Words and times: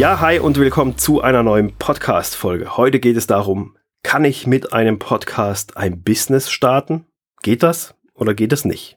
Ja, 0.00 0.18
hi 0.20 0.38
und 0.38 0.58
willkommen 0.58 0.96
zu 0.96 1.20
einer 1.20 1.42
neuen 1.42 1.74
Podcast-Folge. 1.76 2.78
Heute 2.78 3.00
geht 3.00 3.18
es 3.18 3.26
darum, 3.26 3.76
kann 4.02 4.24
ich 4.24 4.46
mit 4.46 4.72
einem 4.72 4.98
Podcast 4.98 5.76
ein 5.76 6.02
Business 6.02 6.50
starten? 6.50 7.04
Geht 7.42 7.62
das 7.62 7.94
oder 8.14 8.32
geht 8.32 8.54
es 8.54 8.64
nicht? 8.64 8.96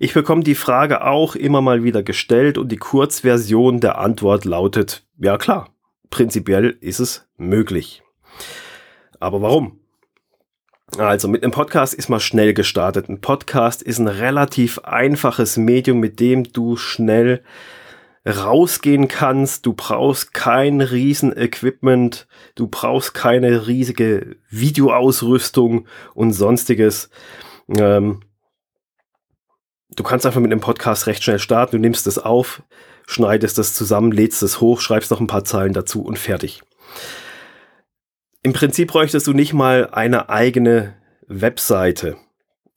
Ich 0.00 0.12
bekomme 0.12 0.42
die 0.42 0.56
Frage 0.56 1.04
auch 1.06 1.36
immer 1.36 1.60
mal 1.60 1.84
wieder 1.84 2.02
gestellt 2.02 2.58
und 2.58 2.72
die 2.72 2.78
Kurzversion 2.78 3.78
der 3.78 3.98
Antwort 3.98 4.44
lautet, 4.44 5.06
ja 5.18 5.38
klar, 5.38 5.68
prinzipiell 6.10 6.76
ist 6.80 6.98
es 6.98 7.28
möglich. 7.36 8.02
Aber 9.20 9.40
warum? 9.40 9.78
Also 10.98 11.28
mit 11.28 11.44
einem 11.44 11.52
Podcast 11.52 11.94
ist 11.94 12.08
man 12.08 12.18
schnell 12.18 12.54
gestartet. 12.54 13.08
Ein 13.08 13.20
Podcast 13.20 13.82
ist 13.82 14.00
ein 14.00 14.08
relativ 14.08 14.80
einfaches 14.80 15.56
Medium, 15.58 16.00
mit 16.00 16.18
dem 16.18 16.52
du 16.52 16.76
schnell 16.76 17.44
rausgehen 18.26 19.08
kannst. 19.08 19.66
Du 19.66 19.72
brauchst 19.72 20.32
kein 20.34 20.80
riesen 20.80 21.36
Equipment, 21.36 22.26
du 22.54 22.68
brauchst 22.68 23.14
keine 23.14 23.66
riesige 23.66 24.36
Videoausrüstung 24.48 25.86
und 26.14 26.32
sonstiges. 26.32 27.10
Ähm, 27.68 28.20
du 29.90 30.02
kannst 30.02 30.26
einfach 30.26 30.40
mit 30.40 30.52
einem 30.52 30.60
Podcast 30.60 31.06
recht 31.06 31.22
schnell 31.22 31.38
starten. 31.38 31.76
Du 31.76 31.80
nimmst 31.80 32.06
es 32.06 32.18
auf, 32.18 32.62
schneidest 33.06 33.58
es 33.58 33.74
zusammen, 33.74 34.12
lädst 34.12 34.42
es 34.42 34.60
hoch, 34.60 34.80
schreibst 34.80 35.10
noch 35.10 35.20
ein 35.20 35.26
paar 35.26 35.44
Zeilen 35.44 35.72
dazu 35.72 36.02
und 36.02 36.18
fertig. 36.18 36.62
Im 38.42 38.52
Prinzip 38.52 38.88
bräuchtest 38.88 39.26
du 39.26 39.32
nicht 39.32 39.52
mal 39.52 39.90
eine 39.90 40.28
eigene 40.28 40.94
Webseite. 41.28 42.16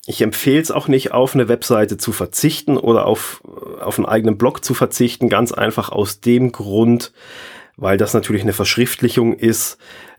Ich 0.07 0.21
empfehle 0.21 0.61
es 0.61 0.69
auch 0.69 0.87
nicht, 0.87 1.13
auf 1.13 1.33
eine 1.33 1.47
Webseite 1.47 1.97
zu 1.97 2.11
verzichten 2.11 2.77
oder 2.77 3.07
auf, 3.07 3.41
auf 3.81 3.97
einen 3.97 4.05
eigenen 4.05 4.37
Blog 4.37 4.63
zu 4.63 4.75
verzichten, 4.75 5.29
ganz 5.29 5.51
einfach 5.51 5.89
aus 5.89 6.21
dem 6.21 6.51
Grund, 6.51 7.11
weil 7.75 7.97
das 7.97 8.13
natürlich 8.13 8.43
eine 8.43 8.53
Verschriftlichung 8.53 9.33
ist. 9.33 9.77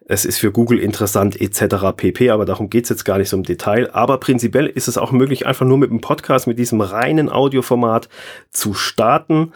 Es 0.09 0.25
ist 0.25 0.39
für 0.39 0.51
Google 0.53 0.81
interessant 0.81 1.41
etc. 1.41 1.97
pp, 1.97 2.31
aber 2.31 2.45
darum 2.45 2.69
geht's 2.69 2.89
jetzt 2.89 3.05
gar 3.05 3.19
nicht 3.19 3.29
so 3.29 3.37
im 3.37 3.43
Detail. 3.45 3.93
Aber 3.93 4.19
prinzipiell 4.19 4.67
ist 4.67 4.89
es 4.89 4.99
auch 4.99 5.13
möglich, 5.13 5.47
einfach 5.47 5.67
nur 5.67 5.79
mit 5.79 5.91
dem 5.91 6.01
Podcast, 6.01 6.49
mit 6.49 6.59
diesem 6.59 6.81
reinen 6.81 7.29
Audioformat 7.29 8.09
zu 8.51 8.75
starten 8.75 9.53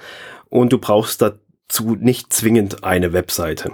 und 0.48 0.72
du 0.72 0.78
brauchst 0.78 1.22
dazu 1.22 1.96
nicht 1.98 2.32
zwingend 2.32 2.84
eine 2.84 3.12
Webseite. 3.12 3.72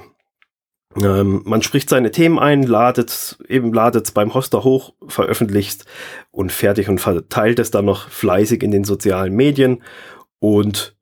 Ähm, 1.02 1.42
man 1.44 1.62
spricht 1.62 1.90
seine 1.90 2.10
Themen 2.10 2.38
ein, 2.38 2.62
ladet 2.62 3.38
eben 3.48 3.72
ladet 3.72 4.06
es 4.06 4.12
beim 4.12 4.34
Hoster 4.34 4.64
hoch, 4.64 4.94
veröffentlicht 5.08 5.84
und 6.30 6.52
fertig 6.52 6.88
und 6.88 7.00
verteilt 7.00 7.58
es 7.58 7.70
dann 7.70 7.84
noch 7.84 8.08
fleißig 8.08 8.62
in 8.62 8.70
den 8.70 8.84
sozialen 8.84 9.34
Medien. 9.34 9.82
Und 10.38 10.96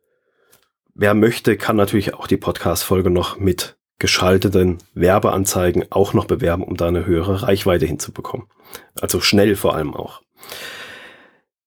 wer 0.94 1.14
möchte, 1.14 1.56
kann 1.56 1.76
natürlich 1.76 2.14
auch 2.14 2.26
die 2.26 2.36
Podcast-Folge 2.36 3.10
noch 3.10 3.38
mit 3.38 3.76
geschalteten 3.98 4.78
Werbeanzeigen 4.94 5.86
auch 5.90 6.12
noch 6.14 6.26
bewerben, 6.26 6.64
um 6.64 6.76
da 6.76 6.88
eine 6.88 7.06
höhere 7.06 7.42
Reichweite 7.42 7.86
hinzubekommen. 7.86 8.48
Also 9.00 9.20
schnell 9.20 9.54
vor 9.54 9.74
allem 9.76 9.94
auch. 9.94 10.22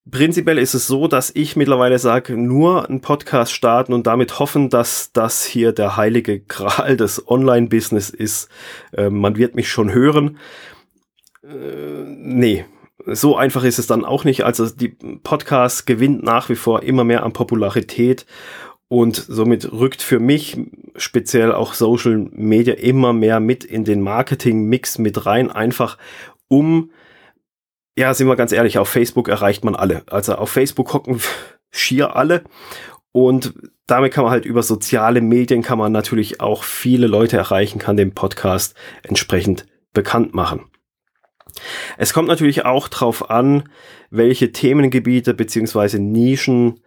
Prinzipiell 0.09 0.57
ist 0.57 0.73
es 0.73 0.87
so, 0.87 1.07
dass 1.07 1.31
ich 1.33 1.55
mittlerweile 1.55 1.99
sage, 1.99 2.37
nur 2.37 2.87
einen 2.87 3.01
Podcast 3.01 3.51
starten 3.51 3.93
und 3.93 4.07
damit 4.07 4.39
hoffen, 4.39 4.69
dass 4.69 5.11
das 5.11 5.43
hier 5.43 5.71
der 5.71 5.97
heilige 5.97 6.39
Gral 6.39 6.97
des 6.97 7.27
Online-Business 7.27 8.09
ist. 8.09 8.49
Äh, 8.93 9.09
man 9.09 9.37
wird 9.37 9.55
mich 9.55 9.69
schon 9.69 9.91
hören. 9.91 10.37
Äh, 11.43 12.03
nee, 12.05 12.65
so 13.05 13.37
einfach 13.37 13.63
ist 13.63 13.79
es 13.79 13.87
dann 13.87 14.05
auch 14.05 14.23
nicht. 14.23 14.43
Also 14.43 14.69
die 14.69 14.89
Podcast 15.23 15.85
gewinnt 15.85 16.23
nach 16.23 16.49
wie 16.49 16.55
vor 16.55 16.83
immer 16.83 17.03
mehr 17.03 17.23
an 17.23 17.33
Popularität 17.33 18.25
und 18.89 19.15
somit 19.15 19.71
rückt 19.71 20.01
für 20.01 20.19
mich 20.19 20.57
speziell 20.95 21.51
auch 21.51 21.73
Social 21.73 22.29
Media 22.31 22.73
immer 22.75 23.13
mehr 23.13 23.39
mit 23.39 23.63
in 23.63 23.83
den 23.83 24.01
Marketing-Mix 24.01 24.97
mit 24.97 25.25
rein, 25.25 25.51
einfach 25.51 25.97
um 26.47 26.91
ja, 27.97 28.13
sind 28.13 28.27
wir 28.27 28.35
ganz 28.35 28.51
ehrlich, 28.51 28.77
auf 28.77 28.87
Facebook 28.87 29.27
erreicht 29.27 29.65
man 29.65 29.75
alle. 29.75 30.03
Also 30.07 30.35
auf 30.35 30.51
Facebook 30.51 30.93
hocken 30.93 31.19
schier 31.71 32.15
alle. 32.15 32.43
Und 33.11 33.53
damit 33.87 34.13
kann 34.13 34.23
man 34.23 34.31
halt 34.31 34.45
über 34.45 34.61
soziale 34.61 35.21
Medien 35.21 35.63
kann 35.63 35.79
man 35.79 35.91
natürlich 35.91 36.39
auch 36.39 36.63
viele 36.63 37.07
Leute 37.07 37.37
erreichen, 37.37 37.79
kann 37.79 37.97
den 37.97 38.13
Podcast 38.13 38.75
entsprechend 39.01 39.65
bekannt 39.93 40.35
machen. 40.35 40.65
Es 41.97 42.13
kommt 42.13 42.27
natürlich 42.27 42.65
auch 42.65 42.87
drauf 42.87 43.31
an, 43.31 43.63
welche 44.11 44.51
Themengebiete 44.51 45.33
beziehungsweise 45.33 45.97
Nischen 45.99 46.81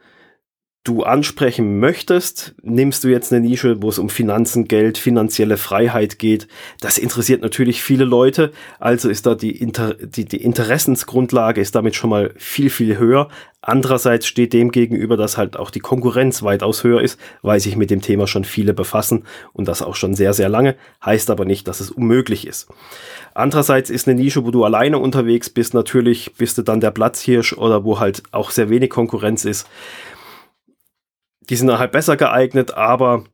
du 0.82 1.02
ansprechen 1.02 1.78
möchtest, 1.78 2.54
nimmst 2.62 3.04
du 3.04 3.08
jetzt 3.08 3.32
eine 3.32 3.46
Nische, 3.46 3.82
wo 3.82 3.90
es 3.90 3.98
um 3.98 4.08
Finanzen, 4.08 4.66
Geld, 4.66 4.96
finanzielle 4.96 5.58
Freiheit 5.58 6.18
geht. 6.18 6.48
Das 6.80 6.96
interessiert 6.96 7.42
natürlich 7.42 7.82
viele 7.82 8.04
Leute. 8.04 8.50
Also 8.78 9.10
ist 9.10 9.26
da 9.26 9.34
die, 9.34 9.54
Inter 9.54 9.92
die, 9.94 10.24
die 10.24 10.42
Interessensgrundlage 10.42 11.60
ist 11.60 11.74
damit 11.74 11.96
schon 11.96 12.08
mal 12.08 12.32
viel, 12.36 12.70
viel 12.70 12.96
höher. 12.96 13.28
Andererseits 13.60 14.26
steht 14.26 14.54
dem 14.54 14.72
gegenüber, 14.72 15.18
dass 15.18 15.36
halt 15.36 15.58
auch 15.58 15.70
die 15.70 15.80
Konkurrenz 15.80 16.42
weitaus 16.42 16.82
höher 16.82 17.02
ist, 17.02 17.20
weil 17.42 17.60
sich 17.60 17.76
mit 17.76 17.90
dem 17.90 18.00
Thema 18.00 18.26
schon 18.26 18.44
viele 18.44 18.72
befassen 18.72 19.24
und 19.52 19.68
das 19.68 19.82
auch 19.82 19.96
schon 19.96 20.14
sehr, 20.14 20.32
sehr 20.32 20.48
lange. 20.48 20.76
Heißt 21.04 21.28
aber 21.28 21.44
nicht, 21.44 21.68
dass 21.68 21.80
es 21.80 21.90
unmöglich 21.90 22.46
ist. 22.46 22.68
Andererseits 23.34 23.90
ist 23.90 24.08
eine 24.08 24.18
Nische, 24.18 24.46
wo 24.46 24.50
du 24.50 24.64
alleine 24.64 24.98
unterwegs 24.98 25.50
bist, 25.50 25.74
natürlich 25.74 26.32
bist 26.38 26.56
du 26.56 26.62
dann 26.62 26.80
der 26.80 26.90
Platzhirsch 26.90 27.52
oder 27.52 27.84
wo 27.84 28.00
halt 28.00 28.22
auch 28.32 28.50
sehr 28.50 28.70
wenig 28.70 28.88
Konkurrenz 28.88 29.44
ist 29.44 29.66
die 31.50 31.56
sind 31.56 31.70
halt 31.78 31.92
besser 31.92 32.16
geeignet, 32.16 32.74
aber 32.74 33.24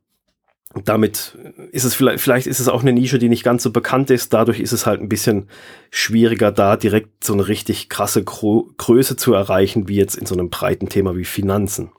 damit 0.83 1.37
ist 1.71 1.85
es 1.85 1.95
vielleicht, 1.95 2.19
vielleicht 2.19 2.47
ist 2.47 2.59
es 2.59 2.67
auch 2.67 2.81
eine 2.81 2.91
Nische, 2.91 3.19
die 3.19 3.29
nicht 3.29 3.43
ganz 3.43 3.63
so 3.63 3.71
bekannt 3.71 4.09
ist. 4.09 4.33
Dadurch 4.33 4.59
ist 4.59 4.73
es 4.73 4.85
halt 4.85 5.01
ein 5.01 5.09
bisschen 5.09 5.49
schwieriger, 5.91 6.51
da 6.51 6.75
direkt 6.75 7.23
so 7.23 7.33
eine 7.33 7.47
richtig 7.47 7.89
krasse 7.89 8.23
Größe 8.23 9.15
zu 9.15 9.33
erreichen, 9.33 9.87
wie 9.87 9.95
jetzt 9.95 10.15
in 10.15 10.25
so 10.25 10.35
einem 10.35 10.49
breiten 10.49 10.89
Thema 10.89 11.15
wie 11.15 11.25
Finanzen. 11.25 11.91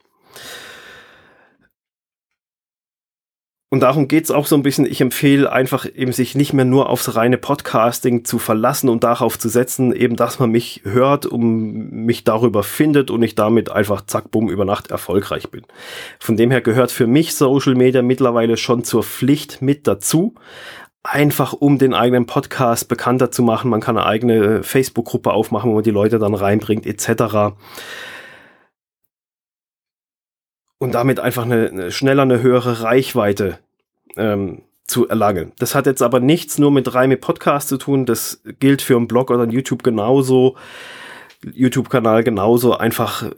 Und 3.71 3.81
darum 3.81 4.07
geht's 4.07 4.31
auch 4.31 4.47
so 4.47 4.55
ein 4.55 4.63
bisschen. 4.63 4.87
Ich 4.87 4.99
empfehle 4.99 5.51
einfach 5.51 5.85
eben 5.93 6.11
sich 6.11 6.33
nicht 6.33 6.53
mehr 6.53 6.65
nur 6.65 6.89
aufs 6.89 7.15
reine 7.15 7.37
Podcasting 7.37 8.25
zu 8.25 8.39
verlassen 8.39 8.89
und 8.89 9.03
darauf 9.03 9.37
zu 9.37 9.47
setzen, 9.47 9.93
eben, 9.93 10.15
dass 10.15 10.39
man 10.39 10.49
mich 10.49 10.81
hört, 10.85 11.27
um 11.27 11.89
mich 11.91 12.23
darüber 12.23 12.63
findet 12.63 13.11
und 13.11 13.21
ich 13.21 13.35
damit 13.35 13.71
einfach 13.71 14.03
zack, 14.07 14.31
bumm, 14.31 14.49
über 14.49 14.65
Nacht 14.65 14.89
erfolgreich 14.89 15.51
bin. 15.51 15.61
Von 16.17 16.35
dem 16.35 16.49
her 16.49 16.61
gehört 16.61 16.91
für 16.91 17.05
mich 17.05 17.35
Social 17.35 17.75
Media 17.75 18.01
mittlerweile 18.01 18.57
schon 18.57 18.83
zur 18.83 19.03
Pflicht 19.03 19.61
mit 19.61 19.85
dazu. 19.85 20.33
Einfach 21.03 21.53
um 21.53 21.77
den 21.77 21.93
eigenen 21.93 22.25
Podcast 22.25 22.87
bekannter 22.87 23.29
zu 23.29 23.43
machen. 23.43 23.69
Man 23.69 23.81
kann 23.81 23.97
eine 23.97 24.07
eigene 24.07 24.63
Facebook-Gruppe 24.63 25.31
aufmachen, 25.31 25.69
wo 25.69 25.75
man 25.75 25.83
die 25.83 25.91
Leute 25.91 26.17
dann 26.17 26.33
reinbringt, 26.33 26.87
etc 26.87 27.53
und 30.79 30.95
damit 30.95 31.19
einfach 31.19 31.43
eine, 31.43 31.69
eine 31.69 31.91
schneller 31.91 32.23
eine 32.23 32.41
höhere 32.41 32.81
Reichweite 32.81 33.59
ähm, 34.17 34.63
zu 34.87 35.07
erlangen. 35.07 35.51
Das 35.59 35.75
hat 35.75 35.85
jetzt 35.85 36.01
aber 36.01 36.19
nichts 36.19 36.57
nur 36.57 36.71
mit 36.71 36.93
rein 36.95 37.09
mit 37.09 37.21
Podcast 37.21 37.69
zu 37.69 37.77
tun. 37.77 38.05
Das 38.05 38.41
gilt 38.59 38.81
für 38.81 38.95
einen 38.95 39.07
Blog 39.07 39.29
oder 39.29 39.43
einen 39.43 39.51
YouTube 39.51 39.83
genauso. 39.83 40.55
YouTube-Kanal 41.43 42.23
genauso. 42.23 42.75
Einfach 42.75 43.29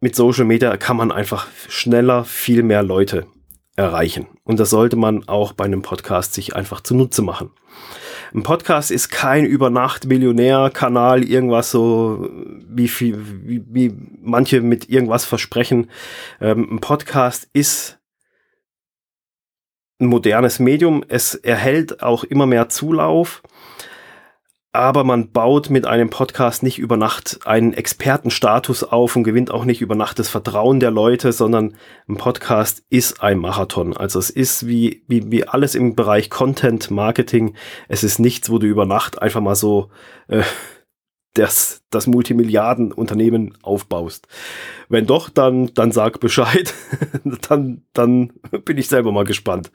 mit 0.00 0.14
Social 0.14 0.44
Media 0.44 0.76
kann 0.76 0.96
man 0.96 1.10
einfach 1.10 1.46
schneller 1.68 2.24
viel 2.24 2.62
mehr 2.62 2.82
Leute 2.82 3.26
erreichen. 3.76 4.26
Und 4.44 4.60
das 4.60 4.70
sollte 4.70 4.96
man 4.96 5.26
auch 5.28 5.52
bei 5.52 5.64
einem 5.64 5.82
Podcast 5.82 6.34
sich 6.34 6.54
einfach 6.54 6.80
zunutze 6.80 7.22
machen. 7.22 7.50
Ein 8.34 8.42
Podcast 8.42 8.90
ist 8.90 9.10
kein 9.10 9.44
Übernacht-Millionär-Kanal, 9.44 11.24
irgendwas 11.24 11.70
so, 11.70 12.28
wie, 12.68 12.88
viel, 12.88 13.16
wie, 13.46 13.64
wie 13.68 13.94
manche 14.22 14.60
mit 14.60 14.88
irgendwas 14.88 15.24
versprechen. 15.24 15.90
Ähm, 16.40 16.68
ein 16.72 16.80
Podcast 16.80 17.48
ist 17.52 17.98
ein 20.00 20.06
modernes 20.06 20.58
Medium. 20.58 21.04
Es 21.08 21.34
erhält 21.34 22.02
auch 22.02 22.24
immer 22.24 22.46
mehr 22.46 22.68
Zulauf 22.68 23.42
aber 24.76 25.04
man 25.04 25.32
baut 25.32 25.70
mit 25.70 25.86
einem 25.86 26.10
Podcast 26.10 26.62
nicht 26.62 26.78
über 26.78 26.96
Nacht 26.96 27.40
einen 27.44 27.72
Expertenstatus 27.72 28.84
auf 28.84 29.16
und 29.16 29.24
gewinnt 29.24 29.50
auch 29.50 29.64
nicht 29.64 29.80
über 29.80 29.94
Nacht 29.94 30.18
das 30.18 30.28
Vertrauen 30.28 30.80
der 30.80 30.90
Leute, 30.90 31.32
sondern 31.32 31.74
ein 32.08 32.16
Podcast 32.16 32.84
ist 32.90 33.22
ein 33.22 33.38
Marathon. 33.38 33.96
Also 33.96 34.18
es 34.18 34.30
ist 34.30 34.66
wie, 34.66 35.02
wie, 35.08 35.30
wie 35.30 35.48
alles 35.48 35.74
im 35.74 35.96
Bereich 35.96 36.30
Content 36.30 36.90
Marketing. 36.90 37.54
Es 37.88 38.04
ist 38.04 38.18
nichts, 38.18 38.50
wo 38.50 38.58
du 38.58 38.66
über 38.66 38.86
Nacht 38.86 39.20
einfach 39.20 39.40
mal 39.40 39.56
so 39.56 39.90
äh, 40.28 40.42
das, 41.34 41.82
das 41.90 42.06
Multimilliardenunternehmen 42.06 43.58
aufbaust. 43.62 44.26
Wenn 44.88 45.06
doch, 45.06 45.28
dann, 45.28 45.72
dann 45.74 45.92
sag 45.92 46.20
Bescheid. 46.20 46.72
dann, 47.48 47.82
dann 47.92 48.32
bin 48.64 48.78
ich 48.78 48.88
selber 48.88 49.12
mal 49.12 49.24
gespannt. 49.24 49.70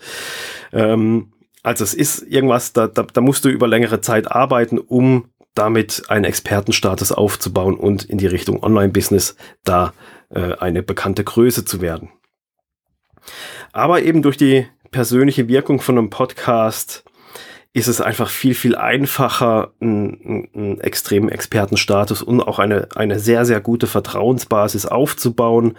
Ähm, 0.72 1.34
also 1.64 1.84
es 1.84 1.94
ist 1.94 2.22
irgendwas, 2.24 2.74
da, 2.74 2.88
da, 2.88 3.04
da 3.04 3.22
musst 3.22 3.46
du 3.46 3.50
über 3.50 3.68
längere 3.68 4.02
Zeit 4.02 4.32
arbeiten, 4.32 4.78
um 4.78 5.30
damit 5.54 6.04
einen 6.10 6.26
Expertenstatus 6.26 7.12
aufzubauen 7.12 7.76
und 7.76 8.04
in 8.04 8.18
die 8.18 8.28
Richtung 8.28 8.64
Online-Business 8.64 9.36
da 9.64 9.94
äh, 10.30 10.56
eine 10.56 10.82
bekannte 10.82 11.24
Größe 11.24 11.66
zu 11.66 11.82
werden. 11.82 12.10
Aber 13.74 14.02
eben 14.02 14.22
durch 14.22 14.38
die 14.38 14.68
persönliche 14.92 15.48
Wirkung 15.48 15.82
von 15.82 15.98
einem 15.98 16.10
Podcast 16.10 17.04
ist 17.74 17.88
es 17.88 18.02
einfach 18.02 18.30
viel, 18.30 18.54
viel 18.54 18.76
einfacher, 18.76 19.74
einen, 19.80 20.50
einen 20.54 20.82
extremen 20.82 21.30
Expertenstatus 21.30 22.22
und 22.22 22.42
auch 22.42 22.60
eine, 22.60 22.90
eine 22.96 23.20
sehr, 23.20 23.46
sehr 23.46 23.62
gute 23.62 23.88
Vertrauensbasis 23.88 24.86
aufzubauen, 24.86 25.78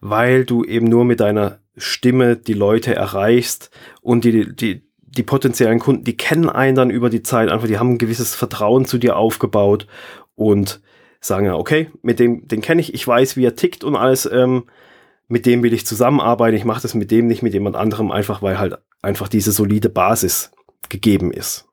weil 0.00 0.44
du 0.44 0.64
eben 0.64 0.86
nur 0.86 1.04
mit 1.04 1.20
deiner 1.20 1.58
Stimme 1.76 2.36
die 2.36 2.54
Leute 2.54 2.94
erreichst 2.94 3.70
und 4.00 4.24
die, 4.24 4.54
die, 4.54 4.87
die 5.16 5.22
potenziellen 5.22 5.78
Kunden, 5.78 6.04
die 6.04 6.16
kennen 6.16 6.48
einen 6.48 6.76
dann 6.76 6.90
über 6.90 7.10
die 7.10 7.22
Zeit 7.22 7.50
einfach, 7.50 7.66
die 7.66 7.78
haben 7.78 7.92
ein 7.92 7.98
gewisses 7.98 8.34
Vertrauen 8.34 8.84
zu 8.84 8.98
dir 8.98 9.16
aufgebaut 9.16 9.86
und 10.34 10.80
sagen 11.20 11.46
ja, 11.46 11.54
okay, 11.54 11.90
mit 12.02 12.20
dem, 12.20 12.46
den 12.46 12.60
kenne 12.60 12.80
ich, 12.80 12.94
ich 12.94 13.06
weiß, 13.06 13.36
wie 13.36 13.44
er 13.44 13.56
tickt 13.56 13.84
und 13.84 13.96
alles, 13.96 14.28
ähm, 14.30 14.64
mit 15.26 15.46
dem 15.46 15.62
will 15.62 15.74
ich 15.74 15.86
zusammenarbeiten, 15.86 16.56
ich 16.56 16.64
mache 16.64 16.82
das 16.82 16.94
mit 16.94 17.10
dem 17.10 17.26
nicht 17.26 17.42
mit 17.42 17.52
jemand 17.52 17.76
anderem, 17.76 18.10
einfach 18.10 18.42
weil 18.42 18.58
halt 18.58 18.78
einfach 19.02 19.28
diese 19.28 19.52
solide 19.52 19.88
Basis 19.88 20.52
gegeben 20.88 21.32
ist. 21.32 21.66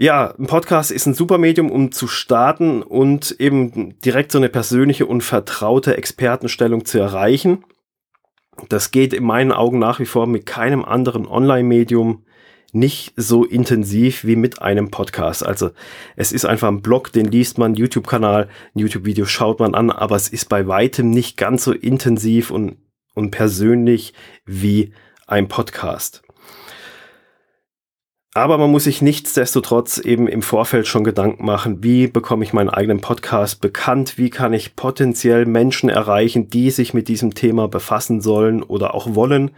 Ja, 0.00 0.32
ein 0.38 0.46
Podcast 0.46 0.92
ist 0.92 1.06
ein 1.06 1.14
super 1.14 1.38
Medium, 1.38 1.72
um 1.72 1.90
zu 1.90 2.06
starten 2.06 2.82
und 2.82 3.32
eben 3.40 3.98
direkt 3.98 4.30
so 4.30 4.38
eine 4.38 4.48
persönliche 4.48 5.06
und 5.06 5.22
vertraute 5.22 5.96
Expertenstellung 5.96 6.84
zu 6.84 7.00
erreichen. 7.00 7.64
Das 8.68 8.90
geht 8.90 9.12
in 9.12 9.24
meinen 9.24 9.52
Augen 9.52 9.78
nach 9.78 10.00
wie 10.00 10.06
vor 10.06 10.26
mit 10.26 10.46
keinem 10.46 10.84
anderen 10.84 11.26
Online-Medium 11.26 12.24
nicht 12.72 13.14
so 13.16 13.44
intensiv 13.44 14.24
wie 14.24 14.36
mit 14.36 14.60
einem 14.60 14.90
Podcast. 14.90 15.46
Also 15.46 15.70
es 16.16 16.32
ist 16.32 16.44
einfach 16.44 16.68
ein 16.68 16.82
Blog, 16.82 17.12
den 17.12 17.26
liest 17.26 17.56
man, 17.58 17.74
YouTube-Kanal, 17.74 18.48
YouTube-Video 18.74 19.24
schaut 19.24 19.60
man 19.60 19.74
an, 19.74 19.90
aber 19.90 20.16
es 20.16 20.28
ist 20.28 20.48
bei 20.48 20.66
weitem 20.66 21.10
nicht 21.10 21.36
ganz 21.36 21.64
so 21.64 21.72
intensiv 21.72 22.50
und, 22.50 22.76
und 23.14 23.30
persönlich 23.30 24.12
wie 24.44 24.92
ein 25.26 25.48
Podcast. 25.48 26.22
Aber 28.34 28.58
man 28.58 28.70
muss 28.70 28.84
sich 28.84 29.02
nichtsdestotrotz 29.02 29.98
eben 29.98 30.28
im 30.28 30.42
Vorfeld 30.42 30.86
schon 30.86 31.02
Gedanken 31.02 31.44
machen, 31.44 31.82
wie 31.82 32.06
bekomme 32.06 32.44
ich 32.44 32.52
meinen 32.52 32.68
eigenen 32.68 33.00
Podcast 33.00 33.60
bekannt, 33.60 34.18
wie 34.18 34.30
kann 34.30 34.52
ich 34.52 34.76
potenziell 34.76 35.46
Menschen 35.46 35.88
erreichen, 35.88 36.48
die 36.48 36.70
sich 36.70 36.94
mit 36.94 37.08
diesem 37.08 37.34
Thema 37.34 37.68
befassen 37.68 38.20
sollen 38.20 38.62
oder 38.62 38.94
auch 38.94 39.14
wollen. 39.14 39.50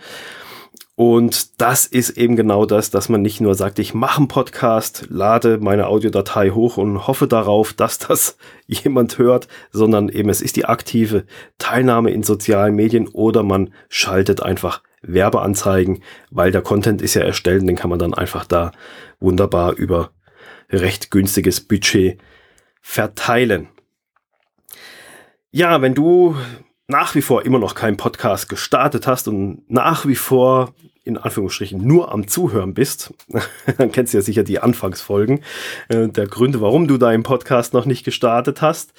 Und 0.94 1.60
das 1.62 1.86
ist 1.86 2.10
eben 2.18 2.36
genau 2.36 2.66
das, 2.66 2.90
dass 2.90 3.08
man 3.08 3.22
nicht 3.22 3.40
nur 3.40 3.54
sagt, 3.54 3.78
ich 3.78 3.94
mache 3.94 4.18
einen 4.18 4.28
Podcast, 4.28 5.06
lade 5.08 5.56
meine 5.58 5.86
Audiodatei 5.86 6.50
hoch 6.50 6.76
und 6.76 7.06
hoffe 7.06 7.26
darauf, 7.26 7.72
dass 7.72 7.98
das 7.98 8.36
jemand 8.66 9.16
hört, 9.16 9.48
sondern 9.72 10.10
eben 10.10 10.28
es 10.28 10.42
ist 10.42 10.56
die 10.56 10.66
aktive 10.66 11.24
Teilnahme 11.58 12.10
in 12.10 12.22
sozialen 12.22 12.76
Medien 12.76 13.08
oder 13.08 13.42
man 13.42 13.72
schaltet 13.88 14.42
einfach 14.42 14.82
Werbeanzeigen, 15.02 16.02
weil 16.30 16.50
der 16.50 16.62
Content 16.62 17.02
ist 17.02 17.14
ja 17.14 17.22
erstellt, 17.22 17.66
den 17.66 17.76
kann 17.76 17.90
man 17.90 17.98
dann 17.98 18.14
einfach 18.14 18.44
da 18.44 18.72
wunderbar 19.18 19.74
über 19.74 20.10
recht 20.70 21.10
günstiges 21.10 21.60
Budget 21.60 22.20
verteilen. 22.80 23.68
Ja, 25.50 25.82
wenn 25.82 25.94
du 25.94 26.36
nach 26.86 27.14
wie 27.14 27.22
vor 27.22 27.44
immer 27.44 27.58
noch 27.58 27.74
keinen 27.74 27.96
Podcast 27.96 28.48
gestartet 28.48 29.06
hast 29.06 29.28
und 29.28 29.68
nach 29.70 30.06
wie 30.06 30.16
vor 30.16 30.74
in 31.02 31.16
Anführungsstrichen 31.16 31.84
nur 31.84 32.12
am 32.12 32.28
Zuhören 32.28 32.74
bist, 32.74 33.14
dann 33.78 33.90
kennst 33.90 34.12
du 34.12 34.18
ja 34.18 34.22
sicher 34.22 34.42
die 34.42 34.60
Anfangsfolgen 34.60 35.40
äh, 35.88 36.08
der 36.08 36.26
Gründe, 36.26 36.60
warum 36.60 36.88
du 36.88 36.98
deinen 36.98 37.22
Podcast 37.22 37.72
noch 37.72 37.86
nicht 37.86 38.04
gestartet 38.04 38.60
hast 38.60 38.92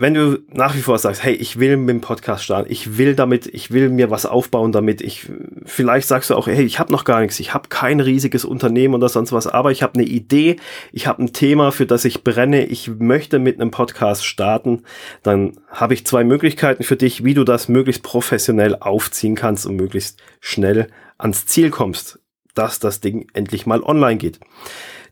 wenn 0.00 0.14
du 0.14 0.38
nach 0.50 0.74
wie 0.74 0.80
vor 0.80 0.98
sagst, 0.98 1.22
hey, 1.22 1.34
ich 1.34 1.60
will 1.60 1.76
mit 1.76 1.90
dem 1.90 2.00
Podcast 2.00 2.42
starten, 2.42 2.72
ich 2.72 2.96
will 2.96 3.14
damit, 3.14 3.46
ich 3.46 3.70
will 3.70 3.90
mir 3.90 4.10
was 4.10 4.24
aufbauen 4.24 4.72
damit, 4.72 5.02
ich 5.02 5.28
vielleicht 5.66 6.08
sagst 6.08 6.30
du 6.30 6.36
auch, 6.36 6.46
hey, 6.46 6.64
ich 6.64 6.78
habe 6.78 6.90
noch 6.90 7.04
gar 7.04 7.20
nichts, 7.20 7.38
ich 7.38 7.52
habe 7.52 7.68
kein 7.68 8.00
riesiges 8.00 8.46
Unternehmen 8.46 8.94
oder 8.94 9.10
sonst 9.10 9.30
was, 9.32 9.46
aber 9.46 9.72
ich 9.72 9.82
habe 9.82 9.98
eine 9.98 10.08
Idee, 10.08 10.56
ich 10.90 11.06
habe 11.06 11.22
ein 11.22 11.34
Thema, 11.34 11.70
für 11.70 11.84
das 11.84 12.06
ich 12.06 12.24
brenne, 12.24 12.64
ich 12.64 12.88
möchte 12.98 13.38
mit 13.38 13.60
einem 13.60 13.70
Podcast 13.70 14.24
starten, 14.24 14.84
dann 15.22 15.52
habe 15.68 15.92
ich 15.92 16.06
zwei 16.06 16.24
Möglichkeiten 16.24 16.82
für 16.82 16.96
dich, 16.96 17.22
wie 17.22 17.34
du 17.34 17.44
das 17.44 17.68
möglichst 17.68 18.02
professionell 18.02 18.76
aufziehen 18.76 19.34
kannst 19.34 19.66
und 19.66 19.76
möglichst 19.76 20.18
schnell 20.40 20.86
ans 21.18 21.44
Ziel 21.44 21.68
kommst, 21.68 22.20
dass 22.54 22.78
das 22.78 23.00
Ding 23.00 23.26
endlich 23.34 23.66
mal 23.66 23.82
online 23.82 24.16
geht. 24.16 24.40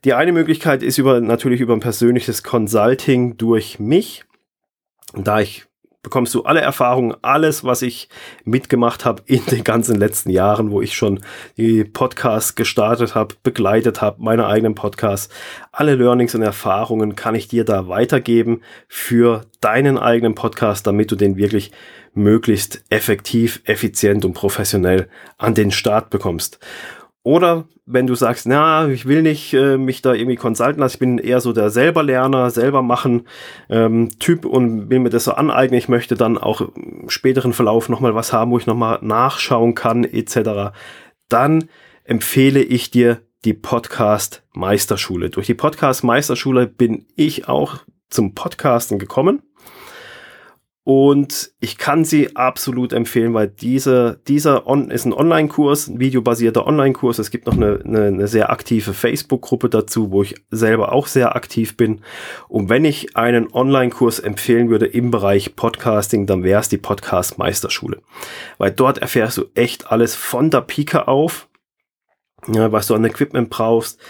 Die 0.04 0.14
eine 0.14 0.32
Möglichkeit 0.32 0.82
ist 0.82 0.96
über 0.96 1.20
natürlich 1.20 1.60
über 1.60 1.74
ein 1.74 1.80
persönliches 1.80 2.42
Consulting 2.42 3.36
durch 3.36 3.78
mich 3.78 4.24
da 5.14 5.40
ich 5.40 5.68
bekommst 6.02 6.34
du 6.34 6.44
alle 6.44 6.60
Erfahrungen, 6.60 7.14
alles, 7.22 7.64
was 7.64 7.82
ich 7.82 8.08
mitgemacht 8.44 9.04
habe 9.04 9.22
in 9.26 9.44
den 9.46 9.64
ganzen 9.64 9.96
letzten 9.96 10.30
Jahren, 10.30 10.70
wo 10.70 10.80
ich 10.80 10.94
schon 10.94 11.20
die 11.56 11.84
Podcasts 11.84 12.54
gestartet 12.54 13.14
habe, 13.14 13.34
begleitet 13.42 14.00
habe, 14.00 14.22
meine 14.22 14.46
eigenen 14.46 14.74
Podcasts. 14.74 15.28
Alle 15.72 15.96
Learnings 15.96 16.34
und 16.34 16.42
Erfahrungen 16.42 17.16
kann 17.16 17.34
ich 17.34 17.48
dir 17.48 17.64
da 17.64 17.88
weitergeben 17.88 18.62
für 18.86 19.42
deinen 19.60 19.98
eigenen 19.98 20.34
Podcast, 20.34 20.86
damit 20.86 21.10
du 21.10 21.16
den 21.16 21.36
wirklich 21.36 21.72
möglichst 22.14 22.84
effektiv, 22.90 23.60
effizient 23.64 24.24
und 24.24 24.32
professionell 24.32 25.08
an 25.36 25.54
den 25.54 25.70
Start 25.70 26.10
bekommst. 26.10 26.58
Oder 27.28 27.66
wenn 27.84 28.06
du 28.06 28.14
sagst, 28.14 28.46
na, 28.48 28.88
ich 28.88 29.04
will 29.04 29.20
nicht 29.20 29.52
äh, 29.52 29.76
mich 29.76 30.00
da 30.00 30.14
irgendwie 30.14 30.36
consulten 30.36 30.80
lassen, 30.80 30.94
ich 30.94 30.98
bin 30.98 31.18
eher 31.18 31.42
so 31.42 31.52
der 31.52 31.68
selber 31.68 32.02
Lerner, 32.02 32.48
selber 32.48 32.80
machen 32.80 33.28
ähm, 33.68 34.08
Typ 34.18 34.46
und 34.46 34.88
will 34.88 35.00
mir 35.00 35.10
das 35.10 35.24
so 35.24 35.32
aneignen, 35.32 35.76
ich 35.76 35.90
möchte 35.90 36.14
dann 36.14 36.38
auch 36.38 36.62
im 36.74 37.10
späteren 37.10 37.52
Verlauf 37.52 37.90
nochmal 37.90 38.14
was 38.14 38.32
haben, 38.32 38.50
wo 38.50 38.56
ich 38.56 38.66
nochmal 38.66 39.00
nachschauen 39.02 39.74
kann, 39.74 40.04
etc., 40.04 40.72
dann 41.28 41.68
empfehle 42.04 42.62
ich 42.62 42.90
dir 42.90 43.20
die 43.44 43.52
Podcast 43.52 44.42
Meisterschule. 44.54 45.28
Durch 45.28 45.48
die 45.48 45.52
Podcast 45.52 46.04
Meisterschule 46.04 46.66
bin 46.66 47.04
ich 47.14 47.46
auch 47.46 47.80
zum 48.08 48.34
Podcasten 48.34 48.98
gekommen. 48.98 49.42
Und 50.88 51.50
ich 51.60 51.76
kann 51.76 52.06
sie 52.06 52.34
absolut 52.34 52.94
empfehlen, 52.94 53.34
weil 53.34 53.46
diese, 53.46 54.22
dieser 54.26 54.66
on, 54.66 54.90
ist 54.90 55.04
ein 55.04 55.12
Online-Kurs, 55.12 55.88
ein 55.88 56.00
videobasierter 56.00 56.66
Online-Kurs. 56.66 57.18
Es 57.18 57.30
gibt 57.30 57.46
noch 57.46 57.56
eine, 57.56 57.82
eine, 57.84 58.04
eine 58.06 58.26
sehr 58.26 58.48
aktive 58.48 58.94
Facebook-Gruppe 58.94 59.68
dazu, 59.68 60.12
wo 60.12 60.22
ich 60.22 60.36
selber 60.50 60.92
auch 60.92 61.06
sehr 61.06 61.36
aktiv 61.36 61.76
bin. 61.76 62.00
Und 62.48 62.70
wenn 62.70 62.86
ich 62.86 63.18
einen 63.18 63.52
Online-Kurs 63.52 64.18
empfehlen 64.18 64.70
würde 64.70 64.86
im 64.86 65.10
Bereich 65.10 65.56
Podcasting, 65.56 66.24
dann 66.24 66.42
wäre 66.42 66.62
es 66.62 66.70
die 66.70 66.78
Podcast-Meisterschule. 66.78 68.00
Weil 68.56 68.70
dort 68.70 68.96
erfährst 68.96 69.36
du 69.36 69.44
echt 69.54 69.92
alles 69.92 70.14
von 70.14 70.50
der 70.50 70.62
Pike 70.62 71.06
auf, 71.06 71.50
ja, 72.50 72.72
was 72.72 72.86
du 72.86 72.94
an 72.94 73.04
Equipment 73.04 73.50
brauchst 73.50 74.00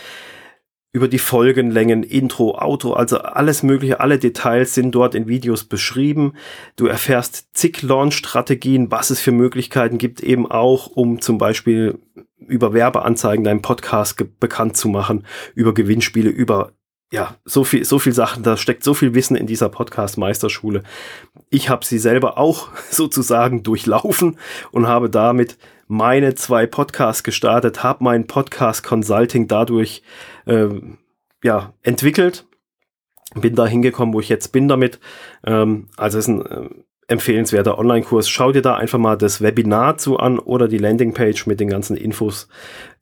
über 0.92 1.08
die 1.08 1.18
Folgenlängen, 1.18 2.02
Intro, 2.02 2.56
Auto, 2.56 2.94
also 2.94 3.18
alles 3.18 3.62
mögliche, 3.62 4.00
alle 4.00 4.18
Details 4.18 4.74
sind 4.74 4.92
dort 4.92 5.14
in 5.14 5.28
Videos 5.28 5.64
beschrieben. 5.64 6.32
Du 6.76 6.86
erfährst 6.86 7.48
zig 7.52 7.82
Launch-Strategien, 7.82 8.90
was 8.90 9.10
es 9.10 9.20
für 9.20 9.32
Möglichkeiten 9.32 9.98
gibt, 9.98 10.20
eben 10.20 10.50
auch, 10.50 10.86
um 10.86 11.20
zum 11.20 11.36
Beispiel 11.36 11.98
über 12.38 12.72
Werbeanzeigen 12.72 13.44
deinen 13.44 13.62
Podcast 13.62 14.24
bekannt 14.40 14.76
zu 14.76 14.88
machen, 14.88 15.26
über 15.54 15.74
Gewinnspiele, 15.74 16.30
über 16.30 16.72
ja, 17.10 17.36
so 17.44 17.64
viel, 17.64 17.84
so 17.84 17.98
viel 17.98 18.12
Sachen, 18.12 18.42
da 18.42 18.56
steckt 18.56 18.84
so 18.84 18.92
viel 18.92 19.14
Wissen 19.14 19.36
in 19.36 19.46
dieser 19.46 19.70
Podcast-Meisterschule. 19.70 20.82
Ich 21.48 21.70
habe 21.70 21.84
sie 21.84 21.98
selber 21.98 22.36
auch 22.36 22.68
sozusagen 22.90 23.62
durchlaufen 23.62 24.38
und 24.72 24.86
habe 24.86 25.08
damit 25.08 25.58
meine 25.88 26.34
zwei 26.34 26.66
Podcasts 26.66 27.24
gestartet, 27.24 27.82
habe 27.82 28.04
mein 28.04 28.26
Podcast 28.26 28.84
Consulting 28.84 29.48
dadurch 29.48 30.02
äh, 30.46 30.68
ja, 31.42 31.72
entwickelt. 31.82 32.46
Bin 33.34 33.54
da 33.54 33.66
hingekommen, 33.66 34.14
wo 34.14 34.20
ich 34.20 34.28
jetzt 34.28 34.52
bin 34.52 34.68
damit. 34.68 35.00
Ähm, 35.44 35.88
also 35.96 36.18
es 36.18 36.28
ist 36.28 36.28
ein 36.28 36.46
äh, 36.46 36.68
empfehlenswerter 37.08 37.76
Online-Kurs. 37.78 38.28
Schau 38.28 38.52
dir 38.52 38.62
da 38.62 38.76
einfach 38.76 38.98
mal 38.98 39.16
das 39.16 39.40
Webinar 39.40 39.98
zu 39.98 40.18
an 40.18 40.38
oder 40.38 40.68
die 40.68 40.78
Landingpage 40.78 41.46
mit 41.46 41.58
den 41.58 41.70
ganzen 41.70 41.96
Infos. 41.96 42.46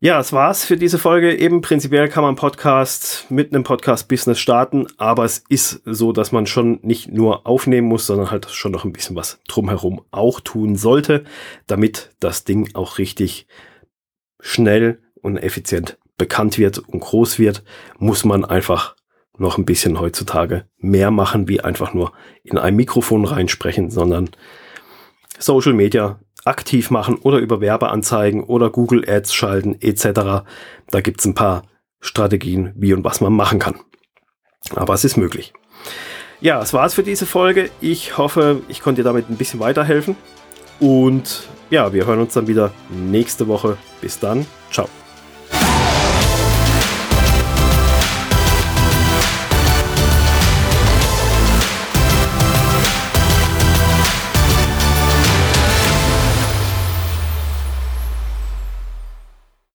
Ja, 0.00 0.16
das 0.16 0.32
war's 0.32 0.64
für 0.64 0.76
diese 0.76 0.98
Folge. 0.98 1.36
Eben 1.36 1.60
prinzipiell 1.60 2.08
kann 2.08 2.24
man 2.24 2.34
Podcast 2.34 3.26
mit 3.28 3.54
einem 3.54 3.62
Podcast-Business 3.62 4.40
starten, 4.40 4.88
aber 4.96 5.24
es 5.24 5.44
ist 5.48 5.82
so, 5.84 6.10
dass 6.12 6.32
man 6.32 6.46
schon 6.46 6.80
nicht 6.82 7.12
nur 7.12 7.46
aufnehmen 7.46 7.86
muss, 7.86 8.06
sondern 8.06 8.32
halt 8.32 8.50
schon 8.50 8.72
noch 8.72 8.84
ein 8.84 8.92
bisschen 8.92 9.14
was 9.14 9.38
drumherum 9.46 10.02
auch 10.10 10.40
tun 10.40 10.74
sollte, 10.74 11.24
damit 11.68 12.10
das 12.18 12.42
Ding 12.42 12.74
auch 12.74 12.98
richtig 12.98 13.46
schnell 14.40 15.00
und 15.22 15.36
effizient 15.36 15.96
bekannt 16.18 16.58
wird 16.58 16.80
und 16.80 17.00
groß 17.00 17.38
wird, 17.38 17.62
muss 17.98 18.24
man 18.24 18.44
einfach 18.44 18.96
noch 19.40 19.58
ein 19.58 19.64
bisschen 19.64 19.98
heutzutage 19.98 20.66
mehr 20.78 21.10
machen, 21.10 21.48
wie 21.48 21.60
einfach 21.60 21.94
nur 21.94 22.12
in 22.44 22.58
ein 22.58 22.76
Mikrofon 22.76 23.24
reinsprechen, 23.24 23.90
sondern 23.90 24.30
Social 25.38 25.72
Media 25.72 26.20
aktiv 26.44 26.90
machen 26.90 27.16
oder 27.16 27.38
über 27.38 27.60
Werbeanzeigen 27.60 28.44
oder 28.44 28.70
Google 28.70 29.08
Ads 29.08 29.34
schalten 29.34 29.76
etc. 29.80 30.44
Da 30.90 31.00
gibt 31.00 31.20
es 31.20 31.26
ein 31.26 31.34
paar 31.34 31.64
Strategien, 32.00 32.72
wie 32.76 32.94
und 32.94 33.04
was 33.04 33.20
man 33.20 33.32
machen 33.32 33.58
kann. 33.58 33.80
Aber 34.74 34.94
es 34.94 35.04
ist 35.04 35.16
möglich. 35.16 35.52
Ja, 36.40 36.58
das 36.58 36.72
war's 36.72 36.94
für 36.94 37.02
diese 37.02 37.26
Folge. 37.26 37.70
Ich 37.80 38.16
hoffe, 38.16 38.62
ich 38.68 38.80
konnte 38.80 39.02
dir 39.02 39.08
damit 39.08 39.28
ein 39.28 39.36
bisschen 39.36 39.60
weiterhelfen. 39.60 40.16
Und 40.80 41.48
ja, 41.68 41.92
wir 41.92 42.06
hören 42.06 42.20
uns 42.20 42.34
dann 42.34 42.46
wieder 42.46 42.72
nächste 42.88 43.48
Woche. 43.48 43.76
Bis 44.00 44.18
dann. 44.18 44.46
Ciao. 44.70 44.88